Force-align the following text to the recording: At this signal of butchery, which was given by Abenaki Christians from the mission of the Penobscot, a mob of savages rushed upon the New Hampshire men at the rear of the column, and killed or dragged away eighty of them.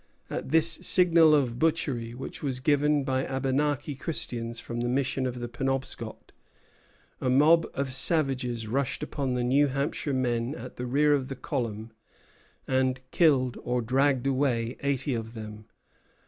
At 0.31 0.49
this 0.49 0.67
signal 0.81 1.35
of 1.35 1.59
butchery, 1.59 2.15
which 2.15 2.41
was 2.41 2.59
given 2.59 3.03
by 3.03 3.23
Abenaki 3.23 3.93
Christians 3.93 4.59
from 4.59 4.79
the 4.79 4.89
mission 4.89 5.27
of 5.27 5.39
the 5.39 5.47
Penobscot, 5.47 6.31
a 7.21 7.29
mob 7.29 7.67
of 7.75 7.93
savages 7.93 8.65
rushed 8.67 9.03
upon 9.03 9.35
the 9.35 9.43
New 9.43 9.67
Hampshire 9.67 10.11
men 10.11 10.55
at 10.55 10.77
the 10.77 10.87
rear 10.87 11.13
of 11.13 11.27
the 11.27 11.35
column, 11.35 11.91
and 12.67 12.99
killed 13.11 13.59
or 13.63 13.79
dragged 13.79 14.25
away 14.25 14.75
eighty 14.81 15.13
of 15.13 15.35
them. 15.35 15.65